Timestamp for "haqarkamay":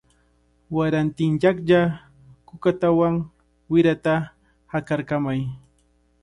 4.71-5.41